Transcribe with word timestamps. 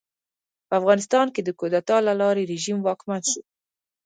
په 0.67 0.73
افغانستان 0.79 1.27
کې 1.33 1.41
د 1.43 1.49
کودتا 1.59 1.97
له 2.07 2.13
لارې 2.21 2.49
رژیم 2.53 2.77
واکمن 2.81 3.21
شو. 3.29 3.41